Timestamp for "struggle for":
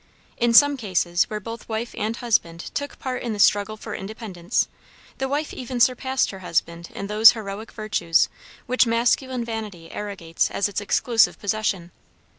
3.37-3.93